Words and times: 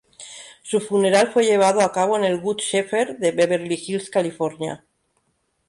Su 0.63 0.79
funeral 0.79 1.31
fue 1.31 1.43
llevado 1.45 1.81
a 1.81 1.91
cabo 1.91 2.17
en 2.17 2.23
el 2.23 2.41
Good 2.41 2.57
Shepherd 2.57 3.19
de 3.19 3.31
Beverly 3.33 3.75
Hills, 3.75 4.09
California. 4.09 4.83